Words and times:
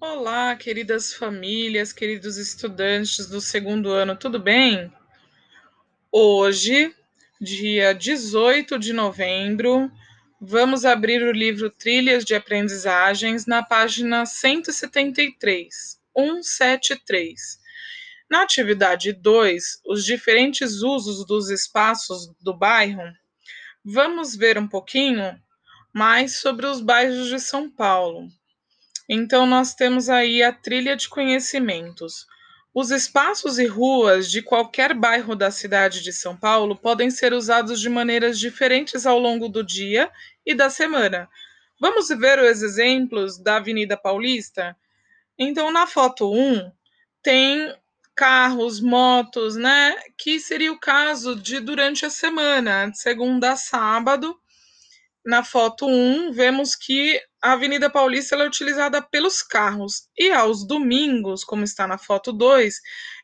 Olá, 0.00 0.54
queridas 0.54 1.12
famílias, 1.12 1.92
queridos 1.92 2.36
estudantes 2.36 3.26
do 3.26 3.40
segundo 3.40 3.90
ano, 3.90 4.14
tudo 4.14 4.38
bem? 4.38 4.92
Hoje, 6.12 6.94
dia 7.40 7.92
18 7.92 8.78
de 8.78 8.92
novembro, 8.92 9.90
vamos 10.40 10.84
abrir 10.84 11.20
o 11.24 11.32
livro 11.32 11.68
Trilhas 11.68 12.24
de 12.24 12.36
Aprendizagens 12.36 13.44
na 13.44 13.60
página 13.60 14.24
173, 14.24 16.00
173. 16.16 17.58
Na 18.30 18.42
atividade 18.42 19.12
2, 19.12 19.80
os 19.84 20.04
diferentes 20.04 20.80
usos 20.80 21.26
dos 21.26 21.50
espaços 21.50 22.32
do 22.40 22.56
bairro, 22.56 23.02
vamos 23.84 24.36
ver 24.36 24.58
um 24.58 24.68
pouquinho 24.68 25.36
mais 25.92 26.36
sobre 26.36 26.66
os 26.66 26.80
bairros 26.80 27.26
de 27.26 27.40
São 27.40 27.68
Paulo. 27.68 28.28
Então, 29.08 29.46
nós 29.46 29.74
temos 29.74 30.10
aí 30.10 30.42
a 30.42 30.52
trilha 30.52 30.94
de 30.94 31.08
conhecimentos. 31.08 32.26
Os 32.74 32.90
espaços 32.90 33.58
e 33.58 33.66
ruas 33.66 34.30
de 34.30 34.42
qualquer 34.42 34.94
bairro 34.94 35.34
da 35.34 35.50
cidade 35.50 36.02
de 36.02 36.12
São 36.12 36.36
Paulo 36.36 36.76
podem 36.76 37.10
ser 37.10 37.32
usados 37.32 37.80
de 37.80 37.88
maneiras 37.88 38.38
diferentes 38.38 39.06
ao 39.06 39.18
longo 39.18 39.48
do 39.48 39.64
dia 39.64 40.10
e 40.44 40.54
da 40.54 40.68
semana. 40.68 41.28
Vamos 41.80 42.08
ver 42.08 42.38
os 42.38 42.62
exemplos 42.62 43.38
da 43.38 43.56
Avenida 43.56 43.96
Paulista? 43.96 44.76
Então, 45.38 45.70
na 45.70 45.86
foto 45.86 46.32
1, 46.32 46.70
tem 47.22 47.74
carros, 48.14 48.80
motos, 48.80 49.54
né? 49.54 49.96
Que 50.16 50.40
seria 50.40 50.72
o 50.72 50.78
caso 50.78 51.36
de 51.36 51.60
durante 51.60 52.04
a 52.04 52.10
semana, 52.10 52.90
de 52.90 52.98
segunda 52.98 53.52
a 53.52 53.56
sábado. 53.56 54.38
Na 55.24 55.44
foto 55.44 55.86
1, 55.86 56.32
vemos 56.32 56.74
que 56.74 57.22
a 57.42 57.52
Avenida 57.52 57.88
Paulista 57.88 58.36
é 58.36 58.46
utilizada 58.46 59.00
pelos 59.00 59.42
carros 59.42 60.08
e 60.16 60.30
aos 60.30 60.66
domingos, 60.66 61.44
como 61.44 61.64
está 61.64 61.86
na 61.86 61.96
foto 61.96 62.32
2, 62.32 62.80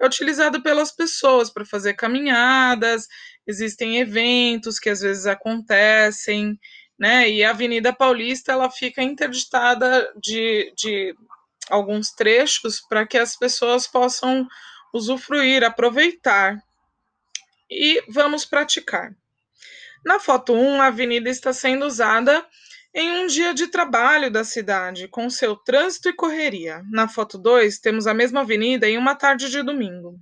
é 0.00 0.06
utilizada 0.06 0.62
pelas 0.62 0.92
pessoas 0.92 1.50
para 1.50 1.64
fazer 1.64 1.94
caminhadas, 1.94 3.08
existem 3.46 3.98
eventos 3.98 4.78
que 4.78 4.90
às 4.90 5.00
vezes 5.00 5.26
acontecem, 5.26 6.58
né? 6.98 7.28
E 7.28 7.44
a 7.44 7.50
Avenida 7.50 7.92
Paulista 7.92 8.52
ela 8.52 8.70
fica 8.70 9.02
interditada 9.02 10.12
de, 10.20 10.72
de 10.76 11.14
alguns 11.68 12.12
trechos 12.12 12.80
para 12.80 13.06
que 13.06 13.18
as 13.18 13.36
pessoas 13.36 13.86
possam 13.86 14.46
usufruir, 14.92 15.64
aproveitar. 15.64 16.58
E 17.68 18.02
vamos 18.08 18.44
praticar. 18.44 19.12
Na 20.04 20.20
foto 20.20 20.52
1, 20.52 20.80
a 20.80 20.86
avenida 20.86 21.28
está 21.28 21.52
sendo 21.52 21.84
usada 21.84 22.46
em 22.98 23.10
um 23.10 23.26
dia 23.26 23.52
de 23.52 23.66
trabalho 23.66 24.30
da 24.30 24.42
cidade, 24.42 25.06
com 25.06 25.28
seu 25.28 25.54
trânsito 25.54 26.08
e 26.08 26.14
correria. 26.14 26.82
Na 26.90 27.06
foto 27.06 27.36
2, 27.36 27.78
temos 27.78 28.06
a 28.06 28.14
mesma 28.14 28.40
avenida 28.40 28.88
em 28.88 28.96
uma 28.96 29.14
tarde 29.14 29.50
de 29.50 29.62
domingo. 29.62 30.18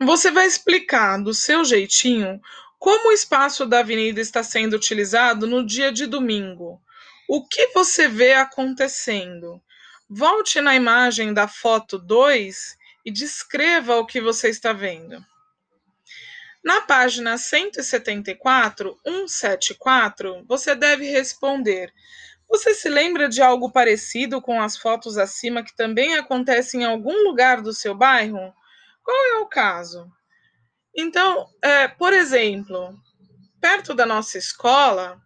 Você 0.00 0.30
vai 0.30 0.46
explicar 0.46 1.22
do 1.22 1.34
seu 1.34 1.66
jeitinho 1.66 2.40
como 2.78 3.10
o 3.10 3.12
espaço 3.12 3.66
da 3.66 3.80
avenida 3.80 4.22
está 4.22 4.42
sendo 4.42 4.74
utilizado 4.74 5.46
no 5.46 5.66
dia 5.66 5.92
de 5.92 6.06
domingo. 6.06 6.80
O 7.28 7.46
que 7.46 7.66
você 7.74 8.08
vê 8.08 8.32
acontecendo? 8.32 9.60
Volte 10.08 10.62
na 10.62 10.74
imagem 10.74 11.34
da 11.34 11.46
foto 11.46 11.98
2 11.98 12.74
e 13.04 13.10
descreva 13.10 13.96
o 13.96 14.06
que 14.06 14.18
você 14.18 14.48
está 14.48 14.72
vendo. 14.72 15.22
Na 16.62 16.80
página 16.80 17.38
174, 17.38 18.98
174, 19.06 20.44
você 20.46 20.74
deve 20.74 21.08
responder: 21.08 21.92
Você 22.48 22.74
se 22.74 22.88
lembra 22.88 23.28
de 23.28 23.40
algo 23.40 23.70
parecido 23.70 24.42
com 24.42 24.60
as 24.60 24.76
fotos 24.76 25.16
acima 25.16 25.62
que 25.62 25.74
também 25.76 26.16
acontece 26.16 26.76
em 26.76 26.84
algum 26.84 27.22
lugar 27.22 27.62
do 27.62 27.72
seu 27.72 27.94
bairro? 27.94 28.52
Qual 29.04 29.16
é 29.26 29.36
o 29.38 29.46
caso? 29.46 30.10
Então, 30.94 31.46
é, 31.62 31.86
por 31.86 32.12
exemplo, 32.12 32.92
perto 33.60 33.94
da 33.94 34.04
nossa 34.04 34.36
escola 34.36 35.20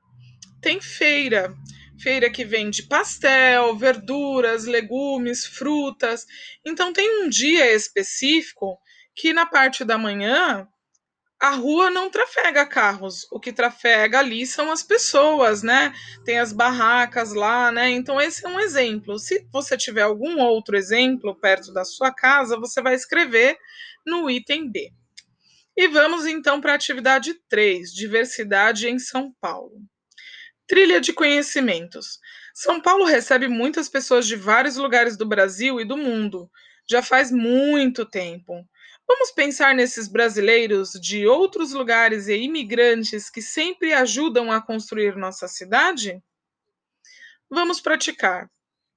tem 0.61 0.81
feira. 0.81 1.55
Feira 1.99 2.29
que 2.31 2.45
vende 2.45 2.83
pastel, 2.83 3.77
verduras, 3.77 4.67
legumes, 4.67 5.47
frutas. 5.47 6.27
Então, 6.65 6.93
tem 6.93 7.25
um 7.25 7.29
dia 7.29 7.73
específico 7.73 8.79
que 9.15 9.33
na 9.33 9.47
parte 9.47 9.85
da 9.85 9.97
manhã 9.97 10.69
a 11.43 11.51
rua 11.51 11.91
não 11.91 12.09
trafega 12.09 12.65
carros, 12.65 13.27
o 13.29 13.41
que 13.41 13.53
trafega 13.53 14.21
ali 14.21 14.47
são 14.47 14.71
as 14.71 14.85
pessoas, 14.85 15.61
né? 15.61 15.93
Tem 16.25 16.39
as 16.39 16.53
barracas 16.53 17.33
lá, 17.35 17.73
né? 17.73 17.91
Então, 17.91 18.21
esse 18.21 18.47
é 18.47 18.49
um 18.49 18.61
exemplo. 18.61 19.19
Se 19.19 19.45
você 19.51 19.77
tiver 19.77 20.03
algum 20.03 20.39
outro 20.39 20.77
exemplo 20.77 21.35
perto 21.35 21.73
da 21.73 21.85
sua 21.85 22.15
casa, 22.15 22.57
você 22.57 22.81
vai 22.81 22.95
escrever 22.95 23.59
no 24.07 24.31
item 24.31 24.71
B. 24.71 24.93
E 25.77 25.89
vamos 25.89 26.27
então 26.27 26.61
para 26.61 26.73
a 26.73 26.77
atividade 26.77 27.35
3, 27.49 27.93
diversidade 27.93 28.89
em 28.89 29.01
São 29.01 29.35
Paulo. 29.41 29.83
Trilha 30.69 31.01
de 31.01 31.13
conhecimentos. 31.13 32.21
São 32.55 32.81
Paulo 32.81 33.05
recebe 33.05 33.49
muitas 33.49 33.89
pessoas 33.89 34.29
de 34.29 34.37
vários 34.37 34.77
lugares 34.77 35.17
do 35.17 35.27
Brasil 35.27 35.81
e 35.81 35.85
do 35.85 35.97
mundo. 35.97 36.49
Já 36.89 37.03
faz 37.03 37.33
muito 37.33 38.07
tempo. 38.07 38.65
Vamos 39.07 39.31
pensar 39.31 39.75
nesses 39.75 40.09
brasileiros 40.09 40.93
de 40.93 41.27
outros 41.27 41.73
lugares 41.73 42.29
e 42.29 42.37
imigrantes 42.37 43.29
que 43.29 43.43
sempre 43.43 43.93
ajudam 43.93 44.51
a 44.51 44.61
construir 44.61 45.17
nossa 45.17 45.47
cidade? 45.49 46.23
Vamos 47.51 47.81
praticar. 47.81 48.51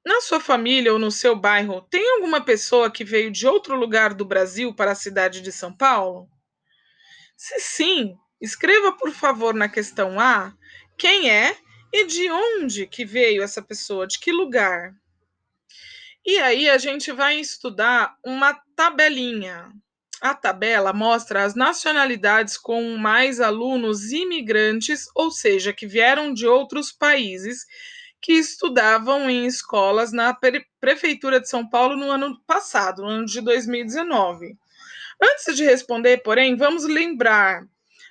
Na 0.06 0.22
sua 0.22 0.40
família 0.40 0.94
ou 0.94 1.00
no 1.00 1.12
seu 1.12 1.36
bairro, 1.36 1.82
tem 1.90 2.08
alguma 2.14 2.40
pessoa 2.40 2.92
que 2.92 3.04
veio 3.04 3.32
de 3.32 3.48
outro 3.48 3.76
lugar 3.76 4.14
do 4.14 4.24
Brasil 4.24 4.74
para 4.74 4.92
a 4.92 4.96
cidade 4.96 5.42
de 5.42 5.52
São 5.52 5.76
Paulo? 5.76 6.30
Se 7.36 7.60
sim, 7.60 8.16
escreva 8.40 8.92
por 8.94 9.12
favor 9.12 9.54
na 9.54 9.68
questão 9.68 10.20
A 10.20 10.56
quem 10.98 11.30
é 11.30 11.58
e 11.92 12.06
de 12.06 12.30
onde 12.30 12.88
que 12.88 13.06
veio 13.06 13.42
essa 13.42 13.62
pessoa, 13.62 14.08
de 14.08 14.20
que 14.20 14.32
lugar. 14.32 14.94
E 16.26 16.38
aí 16.38 16.70
a 16.70 16.78
gente 16.78 17.12
vai 17.12 17.40
estudar 17.40 18.18
uma 18.24 18.54
tabelinha. 18.76 19.72
A 20.26 20.34
tabela 20.34 20.92
mostra 20.92 21.44
as 21.44 21.54
nacionalidades 21.54 22.58
com 22.58 22.98
mais 22.98 23.40
alunos 23.40 24.12
imigrantes, 24.12 25.08
ou 25.14 25.30
seja, 25.30 25.72
que 25.72 25.86
vieram 25.86 26.34
de 26.34 26.48
outros 26.48 26.92
países, 26.92 27.64
que 28.20 28.34
estudavam 28.34 29.30
em 29.30 29.46
escolas 29.46 30.12
na 30.12 30.36
Prefeitura 30.82 31.40
de 31.40 31.48
São 31.48 31.70
Paulo 31.70 31.96
no 31.96 32.10
ano 32.10 32.42
passado, 32.48 33.04
no 33.04 33.10
ano 33.10 33.26
de 33.28 33.40
2019. 33.40 34.58
Antes 35.22 35.56
de 35.56 35.64
responder, 35.64 36.18
porém, 36.24 36.58
vamos 36.58 36.86
lembrar 36.86 37.64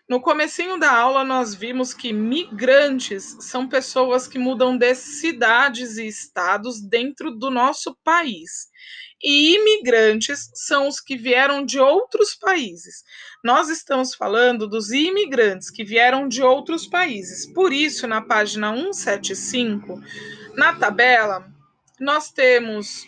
no 0.09 0.21
comecinho 0.21 0.79
da 0.79 0.93
aula 0.93 1.25
nós 1.25 1.55
vimos 1.55 1.95
que 1.95 2.13
migrantes 2.13 3.37
são 3.41 3.67
pessoas 3.67 4.29
que 4.29 4.39
mudam 4.39 4.77
de 4.77 4.95
cidades 4.95 5.97
e 5.97 6.07
estados 6.07 6.81
dentro 6.81 7.31
do 7.31 7.51
nosso 7.51 7.97
país. 8.05 8.69
E 9.23 9.55
imigrantes 9.55 10.51
são 10.55 10.87
os 10.87 11.01
que 11.01 11.17
vieram 11.17 11.65
de 11.65 11.79
outros 11.79 12.35
países. 12.35 13.03
Nós 13.43 13.71
estamos 13.71 14.15
falando 14.15 14.69
dos 14.69 14.91
imigrantes 14.93 15.71
que 15.71 15.83
vieram 15.83 16.29
de 16.29 16.43
outros 16.43 16.87
países. 16.87 17.47
Por 17.47 17.73
isso, 17.73 18.07
na 18.07 18.21
página 18.21 18.77
175, 18.77 19.99
na 20.55 20.75
tabela, 20.75 21.51
nós 21.99 22.31
temos 22.31 23.07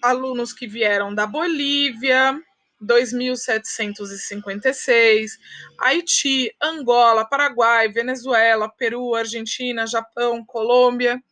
alunos 0.00 0.54
que 0.54 0.66
vieram 0.66 1.14
da 1.14 1.26
Bolívia, 1.26 2.40
2.756, 2.82 5.30
Haiti, 5.78 6.54
Angola, 6.62 7.24
Paraguai, 7.24 7.88
Venezuela, 7.88 8.68
Peru, 8.68 9.14
Argentina, 9.14 9.86
Japão, 9.86 10.44
Colômbia. 10.44 11.22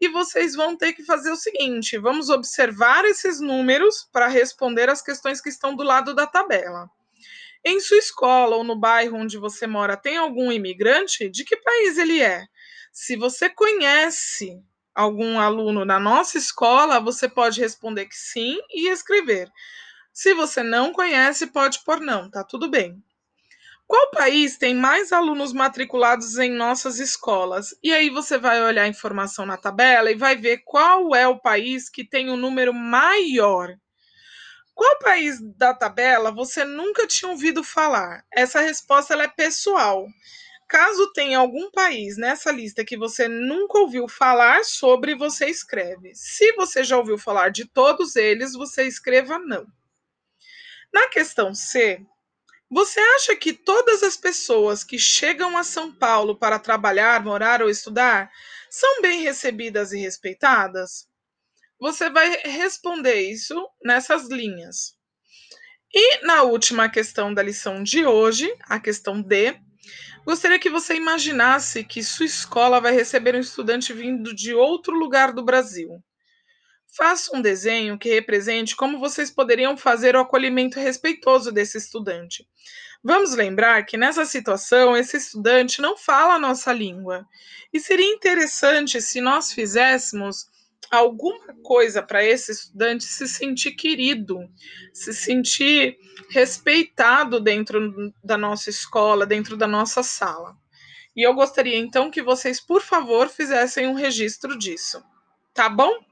E 0.00 0.08
vocês 0.08 0.54
vão 0.54 0.76
ter 0.76 0.92
que 0.92 1.04
fazer 1.04 1.30
o 1.30 1.36
seguinte: 1.36 1.98
vamos 1.98 2.30
observar 2.30 3.04
esses 3.04 3.40
números 3.40 4.08
para 4.12 4.28
responder 4.28 4.88
as 4.88 5.02
questões 5.02 5.40
que 5.40 5.48
estão 5.48 5.74
do 5.74 5.82
lado 5.82 6.14
da 6.14 6.26
tabela. 6.26 6.88
Em 7.64 7.80
sua 7.80 7.96
escola 7.96 8.56
ou 8.56 8.62
no 8.62 8.76
bairro 8.76 9.16
onde 9.16 9.38
você 9.38 9.66
mora, 9.66 9.96
tem 9.96 10.16
algum 10.16 10.52
imigrante? 10.52 11.28
De 11.28 11.44
que 11.44 11.56
país 11.56 11.98
ele 11.98 12.22
é? 12.22 12.46
Se 12.92 13.16
você 13.16 13.50
conhece 13.50 14.62
algum 14.94 15.38
aluno 15.38 15.84
na 15.84 15.98
nossa 15.98 16.38
escola, 16.38 17.00
você 17.00 17.28
pode 17.28 17.60
responder 17.60 18.06
que 18.06 18.16
sim 18.16 18.58
e 18.70 18.88
escrever. 18.88 19.50
Se 20.16 20.32
você 20.32 20.62
não 20.62 20.94
conhece, 20.94 21.48
pode 21.48 21.80
pôr 21.80 22.00
não, 22.00 22.30
tá 22.30 22.42
tudo 22.42 22.70
bem. 22.70 23.04
Qual 23.86 24.10
país 24.12 24.56
tem 24.56 24.74
mais 24.74 25.12
alunos 25.12 25.52
matriculados 25.52 26.38
em 26.38 26.50
nossas 26.50 26.98
escolas? 26.98 27.76
E 27.82 27.92
aí 27.92 28.08
você 28.08 28.38
vai 28.38 28.62
olhar 28.62 28.84
a 28.84 28.88
informação 28.88 29.44
na 29.44 29.58
tabela 29.58 30.10
e 30.10 30.14
vai 30.14 30.34
ver 30.34 30.62
qual 30.64 31.14
é 31.14 31.28
o 31.28 31.38
país 31.38 31.90
que 31.90 32.02
tem 32.02 32.30
o 32.30 32.32
um 32.32 32.36
número 32.38 32.72
maior. 32.72 33.76
Qual 34.74 34.98
país 35.00 35.38
da 35.54 35.74
tabela 35.74 36.30
você 36.30 36.64
nunca 36.64 37.06
tinha 37.06 37.30
ouvido 37.30 37.62
falar? 37.62 38.24
Essa 38.32 38.62
resposta 38.62 39.12
é 39.22 39.28
pessoal. 39.28 40.06
Caso 40.66 41.12
tenha 41.12 41.38
algum 41.38 41.70
país 41.70 42.16
nessa 42.16 42.50
lista 42.50 42.86
que 42.86 42.96
você 42.96 43.28
nunca 43.28 43.80
ouviu 43.80 44.08
falar 44.08 44.64
sobre, 44.64 45.14
você 45.14 45.50
escreve. 45.50 46.12
Se 46.14 46.54
você 46.54 46.82
já 46.82 46.96
ouviu 46.96 47.18
falar 47.18 47.50
de 47.50 47.66
todos 47.66 48.16
eles, 48.16 48.54
você 48.54 48.84
escreva 48.84 49.38
não. 49.38 49.66
Na 50.96 51.08
questão 51.08 51.52
C, 51.52 52.00
você 52.70 52.98
acha 52.98 53.36
que 53.36 53.52
todas 53.52 54.02
as 54.02 54.16
pessoas 54.16 54.82
que 54.82 54.98
chegam 54.98 55.54
a 55.54 55.62
São 55.62 55.92
Paulo 55.92 56.38
para 56.38 56.58
trabalhar, 56.58 57.22
morar 57.22 57.60
ou 57.60 57.68
estudar 57.68 58.30
são 58.70 59.02
bem 59.02 59.20
recebidas 59.20 59.92
e 59.92 59.98
respeitadas? 59.98 61.06
Você 61.78 62.08
vai 62.08 62.40
responder 62.46 63.20
isso 63.30 63.54
nessas 63.84 64.30
linhas. 64.30 64.94
E 65.92 66.24
na 66.24 66.44
última 66.44 66.88
questão 66.88 67.34
da 67.34 67.42
lição 67.42 67.82
de 67.82 68.06
hoje, 68.06 68.50
a 68.62 68.80
questão 68.80 69.20
D, 69.20 69.54
gostaria 70.24 70.58
que 70.58 70.70
você 70.70 70.94
imaginasse 70.94 71.84
que 71.84 72.02
sua 72.02 72.24
escola 72.24 72.80
vai 72.80 72.94
receber 72.94 73.34
um 73.34 73.40
estudante 73.40 73.92
vindo 73.92 74.34
de 74.34 74.54
outro 74.54 74.94
lugar 74.94 75.34
do 75.34 75.44
Brasil. 75.44 76.02
Faça 76.96 77.36
um 77.36 77.42
desenho 77.42 77.98
que 77.98 78.08
represente 78.08 78.74
como 78.74 78.98
vocês 78.98 79.30
poderiam 79.30 79.76
fazer 79.76 80.16
o 80.16 80.20
acolhimento 80.20 80.80
respeitoso 80.80 81.52
desse 81.52 81.76
estudante. 81.76 82.48
Vamos 83.04 83.34
lembrar 83.34 83.84
que 83.84 83.98
nessa 83.98 84.24
situação 84.24 84.96
esse 84.96 85.18
estudante 85.18 85.82
não 85.82 85.94
fala 85.94 86.34
a 86.34 86.38
nossa 86.38 86.72
língua. 86.72 87.26
E 87.70 87.78
seria 87.78 88.14
interessante 88.14 89.02
se 89.02 89.20
nós 89.20 89.52
fizéssemos 89.52 90.46
alguma 90.90 91.54
coisa 91.62 92.02
para 92.02 92.24
esse 92.24 92.52
estudante 92.52 93.04
se 93.04 93.28
sentir 93.28 93.72
querido, 93.72 94.48
se 94.94 95.12
sentir 95.12 95.98
respeitado 96.30 97.38
dentro 97.38 98.10
da 98.24 98.38
nossa 98.38 98.70
escola, 98.70 99.26
dentro 99.26 99.54
da 99.54 99.66
nossa 99.66 100.02
sala. 100.02 100.56
E 101.14 101.22
eu 101.22 101.34
gostaria 101.34 101.76
então 101.76 102.10
que 102.10 102.22
vocês, 102.22 102.58
por 102.58 102.80
favor, 102.80 103.28
fizessem 103.28 103.86
um 103.86 103.94
registro 103.94 104.56
disso. 104.56 105.04
Tá 105.52 105.68
bom? 105.68 106.06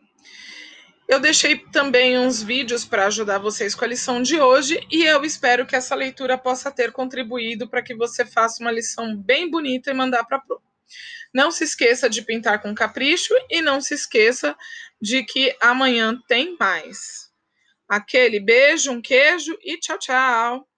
Eu 1.07 1.21
deixei 1.21 1.59
também 1.59 2.19
uns 2.19 2.43
vídeos 2.43 2.85
para 2.85 3.07
ajudar 3.07 3.39
vocês 3.39 3.75
com 3.75 3.85
a 3.85 3.89
lição 3.89 4.23
de 4.23 4.41
hoje 4.41 4.85
e 4.91 5.05
eu 5.05 5.23
espero 5.23 5.67
que 5.67 5.77
essa 5.77 5.95
leitura 5.95 6.39
possa 6.39 6.71
ter 6.71 6.93
contribuído 6.93 7.69
para 7.69 7.83
que 7.83 7.95
você 7.95 8.25
faça 8.25 8.63
uma 8.63 8.71
lição 8.71 9.15
bem 9.15 9.51
bonita 9.51 9.91
e 9.91 9.95
mandar 9.95 10.25
para 10.25 10.39
a. 10.39 10.43
Não 11.33 11.51
se 11.51 11.65
esqueça 11.65 12.09
de 12.09 12.23
pintar 12.23 12.63
com 12.63 12.75
capricho 12.75 13.35
e 13.51 13.61
não 13.61 13.81
se 13.81 13.95
esqueça 13.95 14.57
de 15.01 15.23
que 15.25 15.55
amanhã 15.61 16.19
tem 16.27 16.57
mais. 16.59 17.31
Aquele 17.89 18.41
beijo, 18.41 18.91
um 18.91 19.03
queijo 19.03 19.59
e 19.63 19.79
tchau, 19.79 19.99
tchau. 19.99 20.69